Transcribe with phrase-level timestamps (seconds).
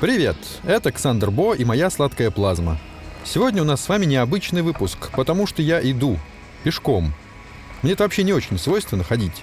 [0.00, 2.78] Привет, это Ксандр Бо и моя сладкая плазма.
[3.24, 6.18] Сегодня у нас с вами необычный выпуск, потому что я иду.
[6.62, 7.12] Пешком.
[7.82, 9.42] Мне это вообще не очень свойственно ходить.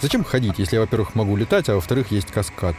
[0.00, 2.76] Зачем ходить, если я, во-первых, могу летать, а во-вторых, есть каскад?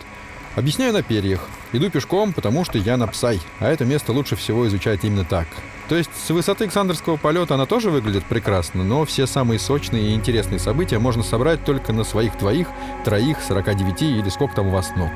[0.56, 1.48] Объясняю на перьях.
[1.72, 5.48] Иду пешком, потому что я на Псай, а это место лучше всего изучать именно так.
[5.90, 10.14] То есть с высоты Александрского полета она тоже выглядит прекрасно, но все самые сочные и
[10.14, 12.68] интересные события можно собрать только на своих двоих,
[13.04, 15.12] троих, 49 или сколько там у вас ног.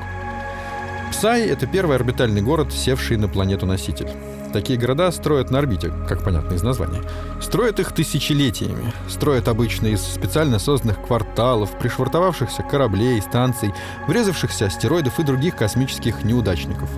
[1.10, 4.08] Псай— это первый орбитальный город, севший на планету-носитель.
[4.52, 7.02] Такие города строят на орбите, как понятно из названия.
[7.40, 8.92] Строят их тысячелетиями.
[9.08, 13.72] Строят обычно из специально созданных кварталов, пришвартовавшихся кораблей, станций,
[14.06, 16.88] врезавшихся астероидов и других космических неудачников.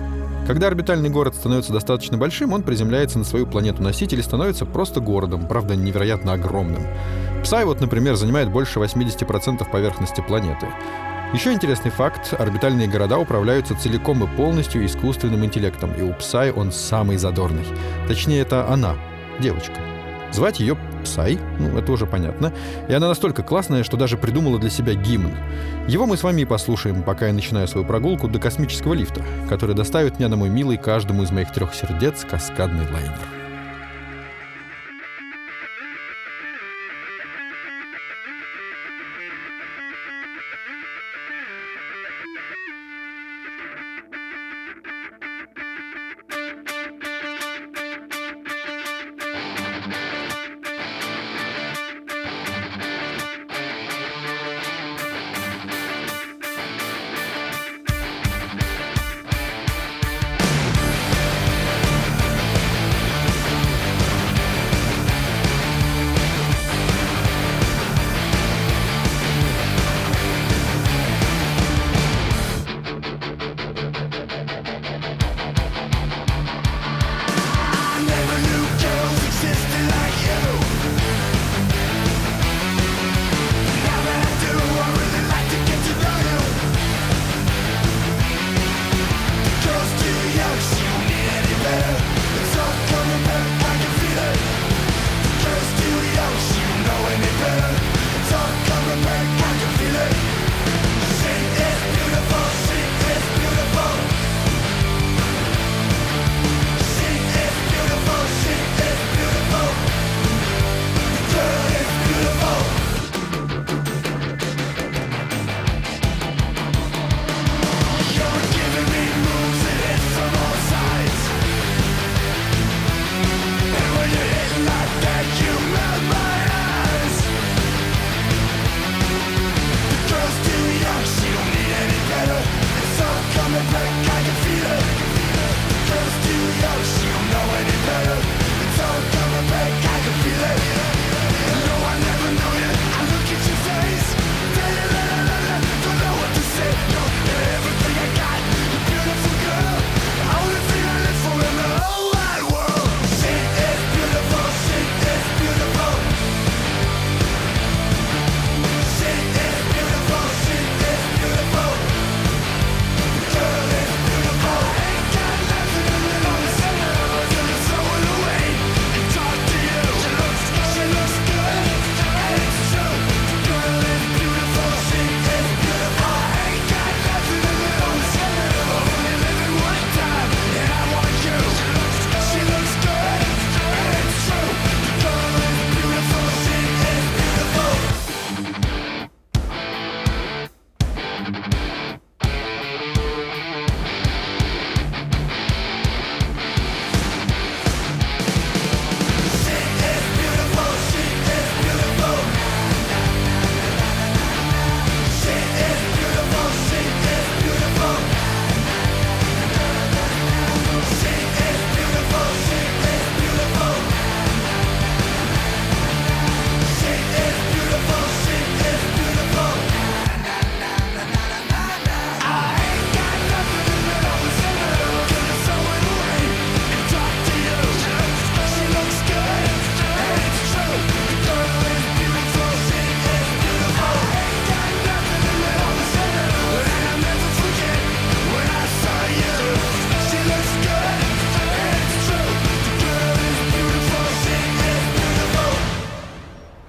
[0.47, 5.47] Когда орбитальный город становится достаточно большим, он приземляется на свою планету-носитель и становится просто городом,
[5.47, 6.85] правда, невероятно огромным.
[7.43, 10.67] Псай вот, например, занимает больше 80% поверхности планеты.
[11.33, 12.33] Еще интересный факт.
[12.37, 17.65] Орбитальные города управляются целиком и полностью искусственным интеллектом, и у Псай он самый задорный.
[18.05, 18.95] Точнее, это она,
[19.39, 19.75] девочка.
[20.33, 22.51] Звать ее Псай, ну, это уже понятно.
[22.89, 25.31] И она настолько классная, что даже придумала для себя гимн.
[25.87, 29.73] Его мы с вами и послушаем, пока я начинаю свою прогулку до космического лифта, который
[29.73, 33.40] доставит меня на мой милый каждому из моих трех сердец каскадный лайнер.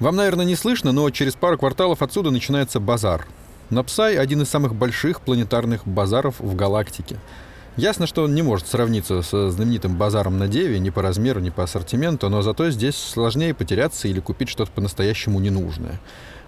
[0.02, 3.24] Вам, наверное, не слышно, но через пару кварталов отсюда начинается базар.
[3.70, 7.20] На Псай один из самых больших планетарных базаров в галактике.
[7.76, 11.50] Ясно, что он не может сравниться со знаменитым базаром на Деве ни по размеру, ни
[11.50, 16.00] по ассортименту, но зато здесь сложнее потеряться или купить что-то по-настоящему ненужное.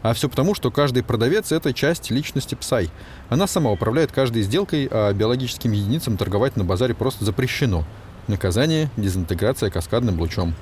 [0.03, 2.91] А все потому, что каждый продавец— это часть личности Псай.
[3.29, 7.85] Она сама управляет каждой сделкой, а биологическим единицам торговать на базаре просто запрещено.
[8.27, 10.57] Наказание— дезинтеграция каскадным лучом.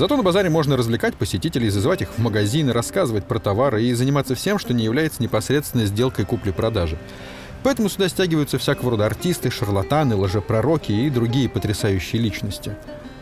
[0.00, 4.34] Зато на базаре можно развлекать посетителей, зазывать их в магазины, рассказывать про товары и заниматься
[4.34, 6.96] всем, что не является непосредственной сделкой купли-продажи.
[7.62, 12.74] Поэтому сюда стягиваются всякого рода артисты, шарлатаны, лжепророки и другие потрясающие личности.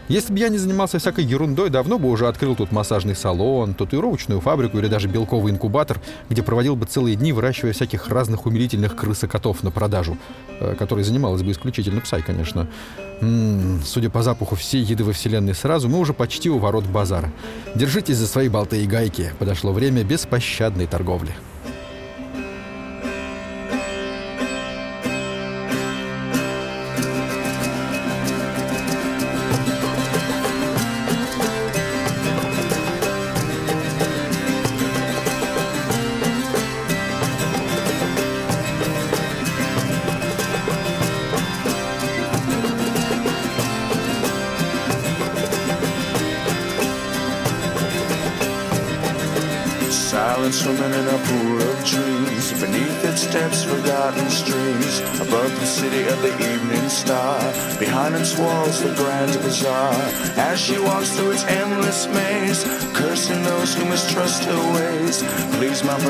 [0.09, 4.41] Если бы я не занимался всякой ерундой, давно бы уже открыл тут массажный салон, татуировочную
[4.41, 6.01] фабрику или даже белковый инкубатор,
[6.31, 10.17] где проводил бы целые дни, выращивая всяких разных умилительных крысокотов на продажу,
[10.61, 12.69] э, которой занималась бы исключительно псай, конечно.
[13.21, 17.31] М-м, судя по запаху всей еды во вселенной сразу, мы уже почти у ворот базара.
[17.75, 19.35] Держитесь за свои болты и гайки.
[19.39, 21.35] Подошло время беспощадной торговли.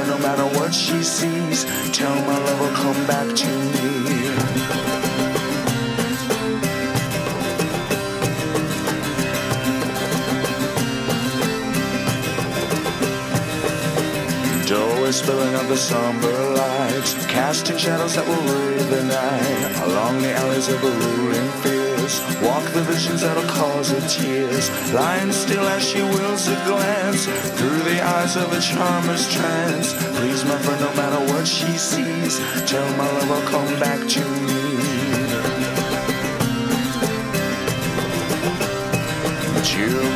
[0.09, 3.89] No matter what she sees tell my love will come back to me
[14.67, 19.89] Doorway spilling up the somber lights, casting shadows that will lead the night.
[19.89, 21.49] Along the alleys of the ruling
[22.43, 24.71] walk the visions that'll cause her tears.
[24.93, 27.27] Lying still as she wills a glance
[27.57, 29.93] through the eyes of a charmer's trance.
[30.17, 32.39] Please, my friend, no matter what she sees,
[32.71, 34.59] tell my love I'll come back to me.
[39.73, 40.08] To me.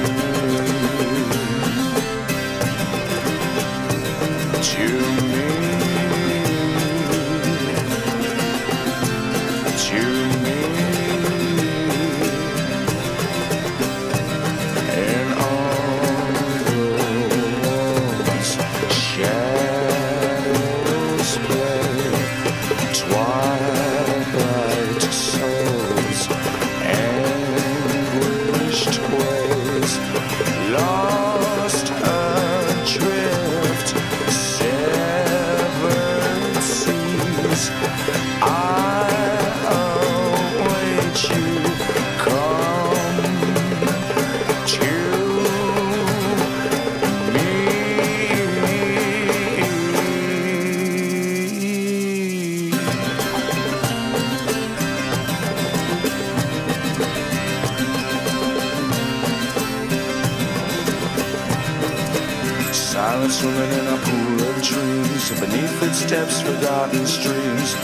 [62.73, 67.75] Silent swimming in a pool of dreams Beneath its depths forgotten streams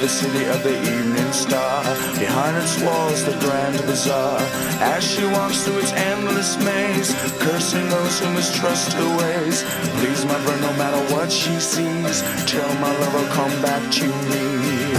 [0.00, 1.84] the city of the evening star.
[2.18, 4.40] Behind its walls the grand bazaar.
[4.80, 9.62] As she walks through its endless maze Cursing those who mistrust her ways.
[9.98, 14.06] Please my friend no matter what she sees Tell my love I'll come back to
[14.06, 14.90] me.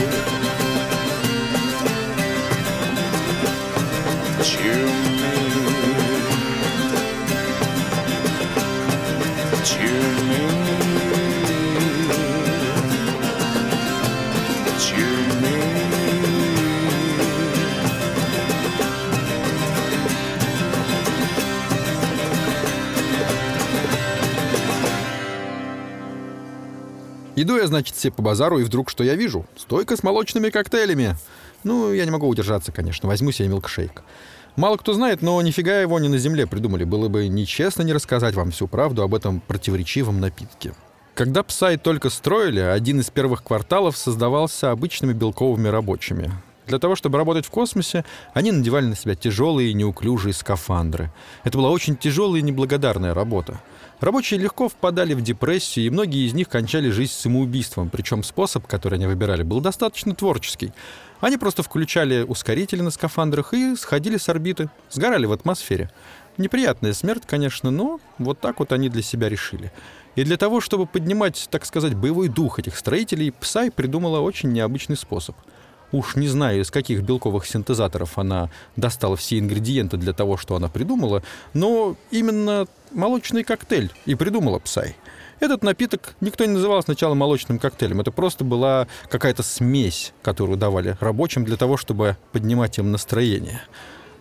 [4.44, 5.11] To me to
[27.42, 29.48] Иду я, значит, все по базару, и вдруг что я вижу?
[29.58, 31.16] Стойка с молочными коктейлями.
[31.64, 33.10] Ну, я не могу удержаться, конечно.
[33.10, 34.04] Возьму себе милкшейк.
[34.56, 36.84] Мало кто знает, но нифига его не на земле придумали.
[36.84, 40.76] Было бы нечестно не рассказать вам всю правду об этом противоречивом напитке.
[41.16, 46.32] Когда Псай только строили, один из первых кварталов создавался обычными белковыми рабочими.
[46.68, 48.06] Для того, чтобы работать в космосе,
[48.36, 51.12] они надевали на себя тяжелые и неуклюжие скафандры.
[51.44, 53.60] Это была очень тяжелая и неблагодарная работа.
[54.02, 58.96] Рабочие легко впадали в депрессию, и многие из них кончали жизнь самоубийством, причем способ, который
[58.96, 60.74] они выбирали, был достаточно творческий.
[61.20, 65.92] Они просто включали ускорители на скафандрах и сходили с орбиты, сгорали в атмосфере.
[66.38, 69.72] Неприятная смерть, конечно, но вот так вот они для себя решили.
[70.16, 74.98] И для того, чтобы поднимать, так сказать, боевой дух этих строителей, Псай придумала очень необычный
[74.98, 75.36] способ.
[75.92, 80.70] Уж не знаю, из каких белковых синтезаторов она достала все ингредиенты для того, что она
[80.70, 81.22] придумала,
[81.54, 84.96] но именно молочный коктейль и придумала Псай.
[85.42, 88.00] Этот напиток никто не называл сначала молочным коктейлем.
[88.00, 93.62] Это просто была какая-то смесь, которую давали рабочим для того, чтобы поднимать им настроение.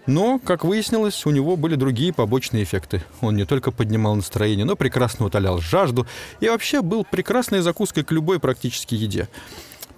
[0.07, 3.03] Но, как выяснилось, у него были другие побочные эффекты.
[3.21, 6.07] Он не только поднимал настроение, но прекрасно утолял жажду
[6.41, 9.29] и вообще был прекрасной закуской к любой практически еде.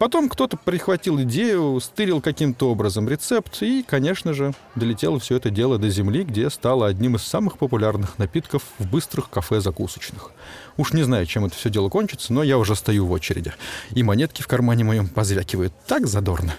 [0.02, 5.78] Потом кто-то прихватил идею, стырил каким-то образом рецепт, и, конечно же, долетело все это дело
[5.78, 10.32] до земли, где стало одним из самых популярных напитков в быстрых кафе-закусочных.
[10.76, 13.52] Уж не знаю, чем это все дело кончится, но я уже стою в очереди.
[13.90, 16.56] И монетки в кармане моем позвякивают так задорно.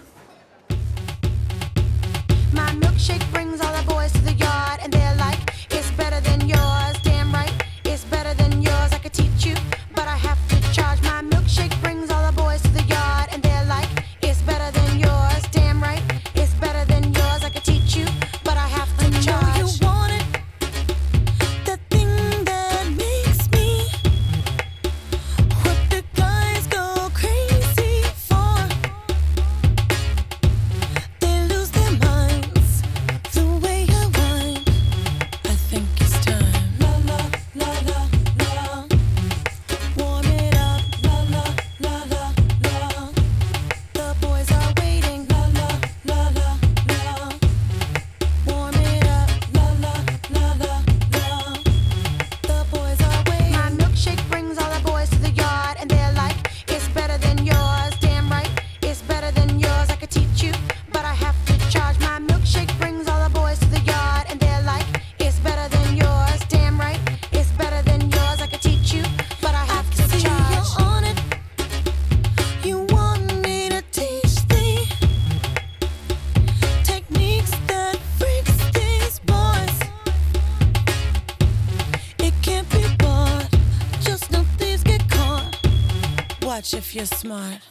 [87.23, 87.61] Smart.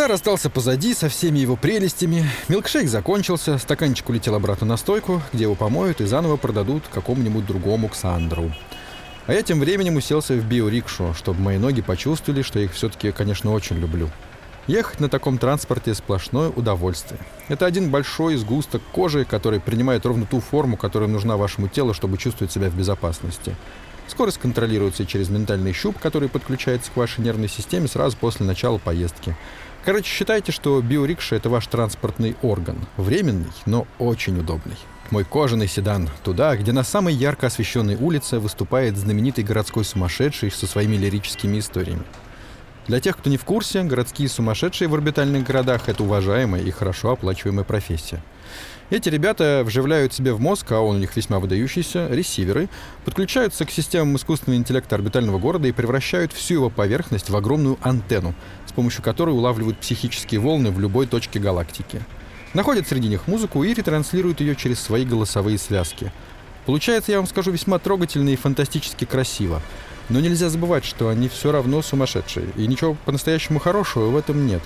[0.00, 2.24] Базар остался позади со всеми его прелестями.
[2.48, 7.90] Милкшейк закончился, стаканчик улетел обратно на стойку, где его помоют и заново продадут какому-нибудь другому
[7.90, 8.50] Ксандру.
[9.26, 13.12] А я тем временем уселся в биорикшу, чтобы мои ноги почувствовали, что я их все-таки,
[13.12, 14.08] конечно, очень люблю.
[14.66, 17.20] Ехать на таком транспорте сплошное удовольствие.
[17.48, 22.16] Это один большой сгусток кожи, который принимает ровно ту форму, которая нужна вашему телу, чтобы
[22.16, 23.54] чувствовать себя в безопасности.
[24.10, 29.36] Скорость контролируется через ментальный щуп, который подключается к вашей нервной системе сразу после начала поездки.
[29.84, 32.76] Короче, считайте, что биорикша— это ваш транспортный орган.
[32.98, 34.76] Временный, но очень удобный.
[35.10, 36.10] Мой кожаный седан.
[36.22, 42.02] Туда, где на самой ярко освещенной улице выступает знаменитый городской сумасшедший со своими лирическими историями.
[42.88, 47.12] Для тех, кто не в курсе, городские сумасшедшие в орбитальных городах— это уважаемая и хорошо
[47.12, 48.20] оплачиваемая профессия.
[48.90, 52.68] Эти ребята вживляют себе в мозг, а он у них весьма выдающийся, ресиверы,
[53.04, 58.34] подключаются к системам искусственного интеллекта орбитального города и превращают всю его поверхность в огромную антенну,
[58.66, 62.02] с помощью которой улавливают психические волны в любой точке галактики.
[62.52, 66.10] Находят среди них музыку и ретранслируют ее через свои голосовые связки.
[66.66, 69.62] Получается, я вам скажу, весьма трогательно и фантастически красиво.
[70.08, 74.62] Но нельзя забывать, что они все равно сумасшедшие, и ничего по-настоящему хорошего в этом нет.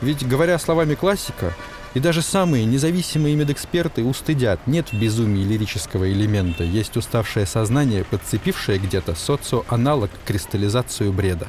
[0.00, 1.52] Ведь, говоря словами классика,
[1.96, 8.78] и даже самые независимые медэксперты устыдят, нет в безумии лирического элемента, есть уставшее сознание, подцепившее
[8.78, 11.48] где-то социоаналог кристаллизацию бреда.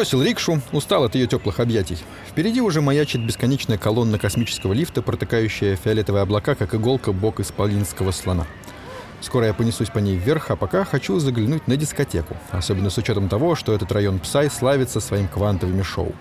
[0.00, 1.98] Бросил рикшу, устал от ее теплых объятий.
[2.26, 8.46] Впереди уже маячит бесконечная колонна космического лифта, протыкающая фиолетовые облака, как иголка бок исполинского слона.
[9.20, 12.34] Скоро я понесусь по ней вверх, а пока хочу заглянуть на дискотеку.
[12.50, 16.14] Особенно с учетом того, что этот район Псай славится своим квантовыми шоу.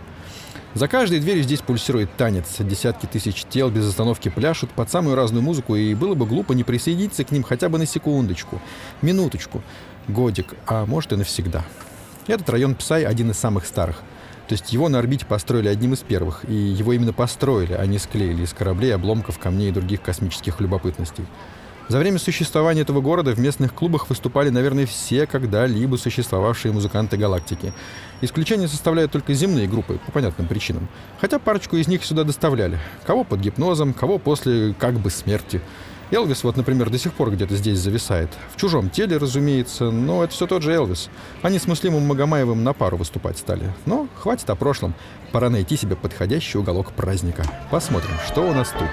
[0.74, 2.58] За каждой дверью здесь пульсирует танец.
[2.60, 6.66] Десятки тысяч тел без остановки пляшут под самую разную музыку, и было бы глупо не
[6.66, 8.62] присоединиться к ним хотя бы на секундочку,
[9.02, 9.64] минуточку,
[10.10, 11.64] годик, а может и навсегда.
[12.30, 14.04] Этот район Псай один из самых старых.
[14.48, 17.98] То есть его на орбите построили одним из первых, и его именно построили, а не
[17.98, 21.26] склеили из кораблей, обломков, камней и других космических любопытностей.
[21.88, 27.74] За время существования этого города в местных клубах выступали, наверное, все когда-либо существовавшие музыканты галактики.
[28.22, 30.88] Исключение составляют только земные группы, по понятным причинам.
[31.20, 32.78] Хотя парочку из них сюда доставляли.
[33.08, 35.62] Кого под гипнозом, кого после как бы смерти.
[36.12, 38.30] Элвис вот, например, до сих пор где-то здесь зависает.
[38.54, 41.10] В чужом теле, разумеется, но это все тот же Элвис.
[41.44, 43.72] Они с Муслимом Магомаевым на пару выступать стали.
[43.86, 44.96] Но хватит о прошлом.
[45.32, 47.44] Пора найти себе подходящий уголок праздника.
[47.70, 48.90] Посмотрим, что у нас тут.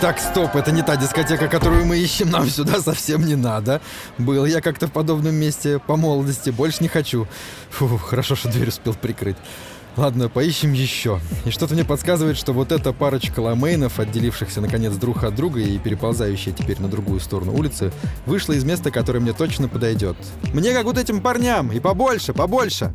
[0.00, 3.80] Так, стоп, это не та дискотека, которую мы ищем, нам сюда совсем не надо.
[4.16, 7.26] Был я как-то в подобном месте по молодости, больше не хочу.
[7.70, 9.36] Фу, хорошо, что дверь успел прикрыть.
[9.98, 11.18] Ладно, поищем еще.
[11.44, 15.76] И что-то мне подсказывает, что вот эта парочка ламейнов, отделившихся наконец друг от друга и
[15.76, 17.90] переползающая теперь на другую сторону улицы,
[18.24, 20.16] вышла из места, которое мне точно подойдет.
[20.54, 22.94] Мне как вот этим парням, и побольше, побольше.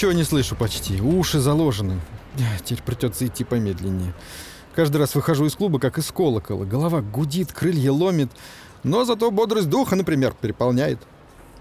[0.00, 2.00] Ничего не слышу почти, уши заложены.
[2.64, 4.14] Теперь придется идти помедленнее.
[4.74, 6.64] Каждый раз выхожу из клуба, как из колокола.
[6.64, 8.30] Голова гудит, крылья ломит.
[8.82, 11.00] Но зато бодрость духа, например, переполняет.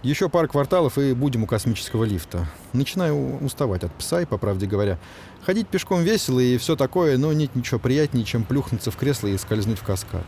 [0.04, 2.47] Еще пара кварталов и будем у космического лифта.
[2.71, 4.99] Начинаю уставать от пса, и, по правде говоря.
[5.45, 9.38] Ходить пешком весело и все такое, но нет ничего приятнее, чем плюхнуться в кресло и
[9.38, 10.23] скользнуть в каскад.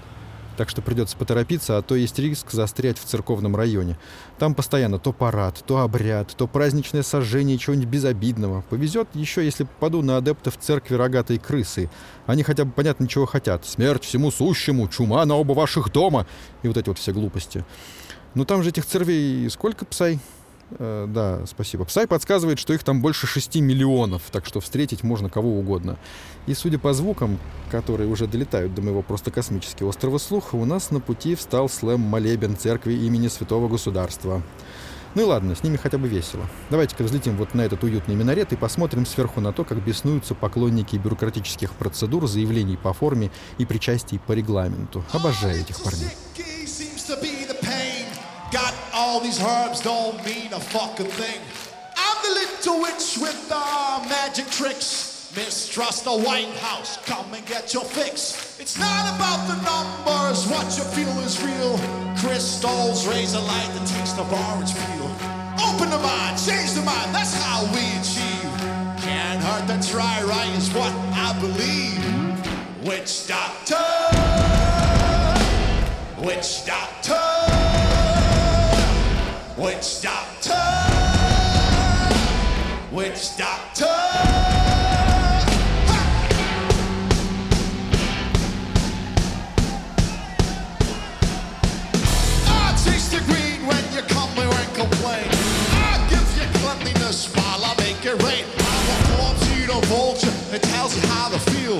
[0.61, 3.97] Так что придется поторопиться, а то есть риск застрять в церковном районе.
[4.37, 8.61] Там постоянно то парад, то обряд, то праздничное сожжение чего-нибудь безобидного.
[8.69, 11.89] Повезет еще, если попаду на адептов церкви рогатой крысы.
[12.27, 13.65] Они хотя бы понятно чего хотят.
[13.65, 16.27] Смерть всему сущему, чума на оба ваших дома.
[16.61, 17.65] И вот эти вот все глупости.
[18.35, 20.19] Ну там же этих церквей сколько, Псай?
[20.77, 21.85] Э, да, спасибо.
[21.85, 25.97] Псай подсказывает, что их там больше 6 миллионов, так что встретить можно кого угодно.
[26.47, 30.91] И судя по звукам, которые уже долетают до моего просто космического острова слуха, у нас
[30.91, 34.41] на пути встал слэм-молебен церкви имени Святого Государства.
[35.13, 36.47] Ну и ладно, с ними хотя бы весело.
[36.69, 40.95] Давайте-ка взлетим вот на этот уютный минарет и посмотрим сверху на то, как беснуются поклонники
[40.95, 45.03] бюрократических процедур, заявлений по форме и причастий по регламенту.
[45.11, 46.09] Обожаю этих парней.
[51.97, 53.61] I'm the little witch with the
[54.09, 55.10] magic tricks.
[55.33, 58.59] Mistrust the White House, come and get your fix.
[58.59, 61.79] It's not about the numbers, what you feel is real.
[62.17, 65.07] Crystals raise a light that takes the orange peel.
[65.63, 68.51] Open the mind, change the mind, that's how we achieve.
[68.99, 72.03] Can't hurt to try, right, is what I believe.
[72.85, 73.77] Witch doctor,
[76.19, 77.23] witch doctor,
[79.55, 80.59] witch doctor,
[82.91, 84.40] witch doctor.
[94.81, 95.27] Complain.
[95.77, 98.45] I give you cleanliness while I make it rain.
[98.57, 100.35] I'm a corpse, the vulture.
[100.55, 101.77] It tells you how to feel.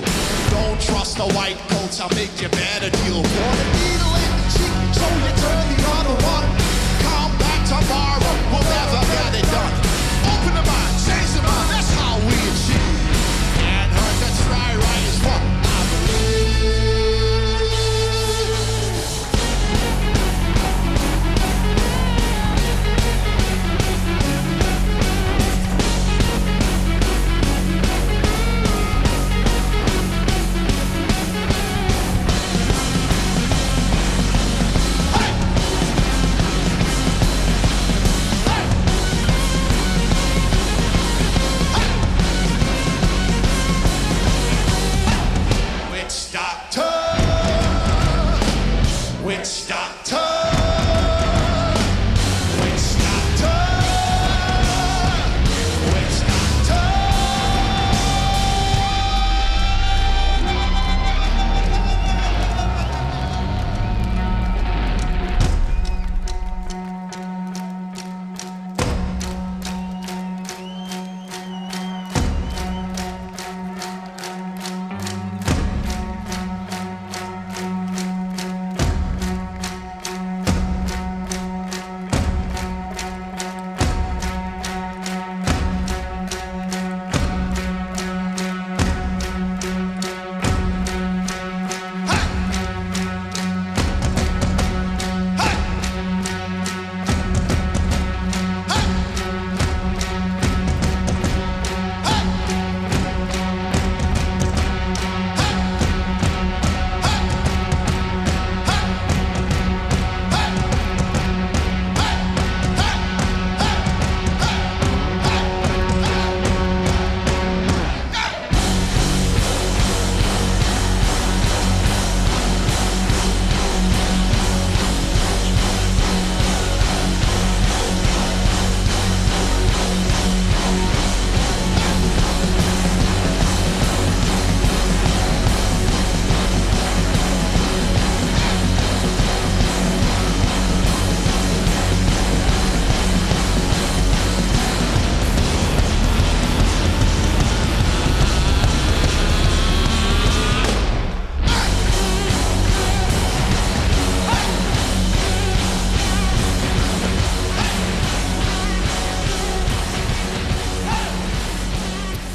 [0.53, 3.21] Don't trust the white coats, I'll make you better deal.
[3.25, 6.47] The needle in the cheek, so you turn the other one.
[7.05, 8.30] Come back tomorrow,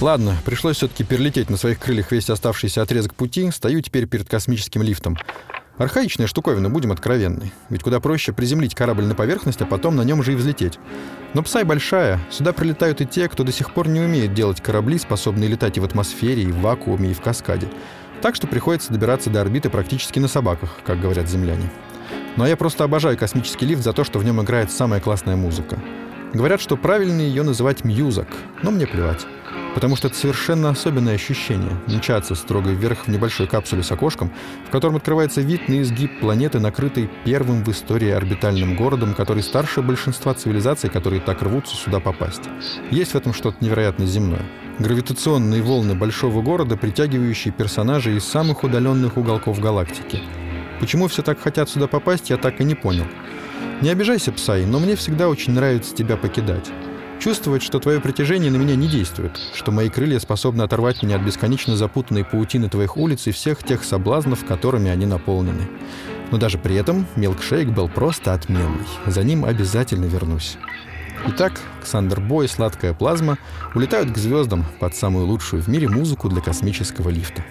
[0.01, 3.51] Ладно, пришлось все-таки перелететь на своих крыльях весь оставшийся отрезок пути.
[3.51, 5.17] Стою теперь перед космическим лифтом.
[5.79, 7.51] Архаичная штуковина, будем откровенны.
[7.71, 10.79] Ведь куда проще приземлить корабль на поверхность, а потом на нем же и взлететь.
[11.33, 14.99] Но Псай большая, сюда прилетают и те, кто до сих пор не умеет делать корабли,
[14.99, 17.69] способные летать и в атмосфере, и в вакууме, и в каскаде.
[18.21, 21.71] Так что приходится добираться до орбиты практически на собаках, как говорят земляне.
[22.37, 25.79] Но я просто обожаю космический лифт за то, что в нем играет самая классная музыка.
[26.35, 28.29] Говорят, что правильно ее называть мьюзок,
[28.63, 29.27] но мне плевать.
[29.75, 34.33] Потому что это совершенно особенное ощущение— мчаться строго вверх в небольшой капсуле с окошком,
[34.67, 39.83] в котором открывается вид на изгиб планеты, накрытой первым в истории орбитальным городом, который старше
[39.83, 42.43] большинства цивилизаций, которые так рвутся сюда попасть.
[42.91, 44.47] Есть в этом что-то невероятно земное.
[44.79, 50.23] Гравитационные волны большого города, притягивающие персонажей из самых удаленных уголков галактики.
[50.81, 53.07] Почему все так хотят сюда попасть, я так и не понял.
[53.83, 56.71] Не обижайся, Псай, но мне всегда очень нравится тебя покидать.
[57.21, 61.23] Чувствовать, что твое притяжение на меня не действует, что мои крылья способны оторвать меня от
[61.23, 65.69] бесконечно запутанной паутины твоих улиц и всех тех соблазнов, которыми они наполнены.
[66.31, 68.87] Но даже при этом милкшейк был просто отменный.
[69.07, 70.57] За ним обязательно вернусь.
[71.29, 73.39] Итак, Ксандер Бо и сладкая плазма
[73.75, 77.45] улетают к звездам под самую лучшую в мире музыку для космического лифта.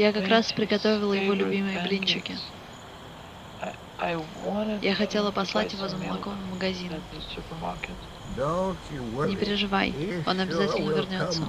[0.00, 2.34] Я как раз приготовила его любимые блинчики.
[4.80, 6.92] Я хотела послать его за молоком в магазин.
[9.26, 9.94] Не переживай,
[10.26, 11.42] он обязательно вернется.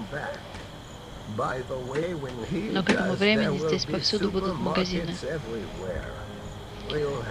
[1.38, 5.16] Но к этому времени здесь повсюду будут магазины.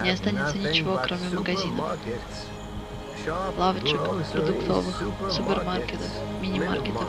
[0.02, 1.98] Не останется ничего, кроме магазинов.
[3.58, 4.00] Лавочек,
[4.32, 6.10] продуктовых, супермаркетов,
[6.40, 7.08] мини-маркетов.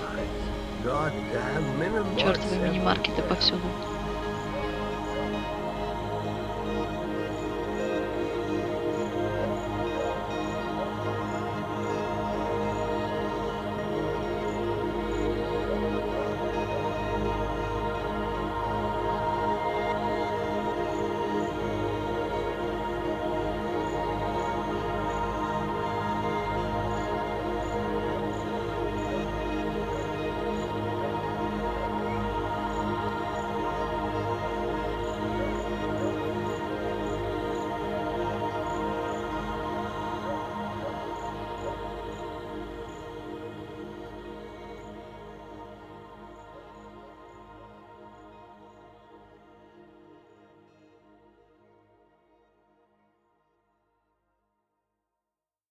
[2.18, 3.62] Чертовы мини-маркеты повсюду.